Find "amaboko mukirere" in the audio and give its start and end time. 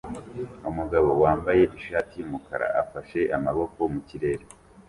3.37-4.43